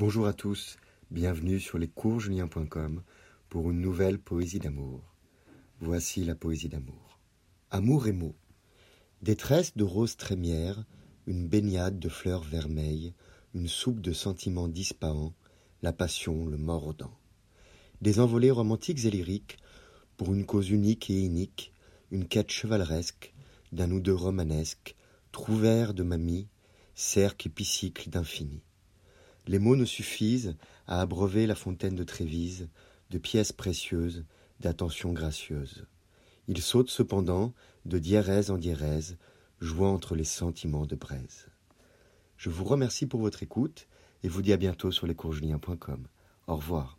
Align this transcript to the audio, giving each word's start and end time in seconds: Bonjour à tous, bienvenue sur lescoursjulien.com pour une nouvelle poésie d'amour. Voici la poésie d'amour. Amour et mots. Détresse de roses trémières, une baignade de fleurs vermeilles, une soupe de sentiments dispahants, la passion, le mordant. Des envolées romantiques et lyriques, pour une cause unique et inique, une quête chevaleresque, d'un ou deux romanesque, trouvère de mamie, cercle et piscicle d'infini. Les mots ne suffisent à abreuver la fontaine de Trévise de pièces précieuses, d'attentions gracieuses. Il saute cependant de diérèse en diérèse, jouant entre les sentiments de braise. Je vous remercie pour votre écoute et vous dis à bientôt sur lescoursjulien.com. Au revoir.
Bonjour 0.00 0.28
à 0.28 0.32
tous, 0.32 0.76
bienvenue 1.10 1.58
sur 1.58 1.76
lescoursjulien.com 1.76 3.02
pour 3.48 3.68
une 3.68 3.80
nouvelle 3.80 4.20
poésie 4.20 4.60
d'amour. 4.60 5.02
Voici 5.80 6.22
la 6.22 6.36
poésie 6.36 6.68
d'amour. 6.68 7.18
Amour 7.72 8.06
et 8.06 8.12
mots. 8.12 8.36
Détresse 9.22 9.76
de 9.76 9.82
roses 9.82 10.16
trémières, 10.16 10.84
une 11.26 11.48
baignade 11.48 11.98
de 11.98 12.08
fleurs 12.08 12.44
vermeilles, 12.44 13.12
une 13.54 13.66
soupe 13.66 14.00
de 14.00 14.12
sentiments 14.12 14.68
dispahants, 14.68 15.34
la 15.82 15.92
passion, 15.92 16.46
le 16.46 16.58
mordant. 16.58 17.18
Des 18.00 18.20
envolées 18.20 18.52
romantiques 18.52 19.04
et 19.04 19.10
lyriques, 19.10 19.56
pour 20.16 20.32
une 20.32 20.46
cause 20.46 20.70
unique 20.70 21.10
et 21.10 21.18
inique, 21.18 21.72
une 22.12 22.28
quête 22.28 22.52
chevaleresque, 22.52 23.34
d'un 23.72 23.90
ou 23.90 23.98
deux 23.98 24.14
romanesque, 24.14 24.94
trouvère 25.32 25.92
de 25.92 26.04
mamie, 26.04 26.46
cercle 26.94 27.48
et 27.48 27.50
piscicle 27.50 28.10
d'infini. 28.10 28.62
Les 29.48 29.58
mots 29.58 29.76
ne 29.76 29.86
suffisent 29.86 30.56
à 30.86 31.00
abreuver 31.00 31.46
la 31.46 31.54
fontaine 31.54 31.96
de 31.96 32.04
Trévise 32.04 32.68
de 33.10 33.16
pièces 33.16 33.52
précieuses, 33.52 34.26
d'attentions 34.60 35.14
gracieuses. 35.14 35.86
Il 36.48 36.60
saute 36.60 36.90
cependant 36.90 37.54
de 37.86 37.98
diérèse 37.98 38.50
en 38.50 38.58
diérèse, 38.58 39.16
jouant 39.60 39.94
entre 39.94 40.14
les 40.14 40.24
sentiments 40.24 40.84
de 40.84 40.96
braise. 40.96 41.46
Je 42.36 42.50
vous 42.50 42.64
remercie 42.64 43.06
pour 43.06 43.20
votre 43.20 43.42
écoute 43.42 43.88
et 44.22 44.28
vous 44.28 44.42
dis 44.42 44.52
à 44.52 44.58
bientôt 44.58 44.92
sur 44.92 45.06
lescoursjulien.com. 45.06 46.06
Au 46.46 46.56
revoir. 46.56 46.97